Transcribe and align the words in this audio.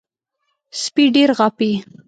سپي 0.81 1.03
ډېر 1.15 1.29
غاپي. 1.39 1.71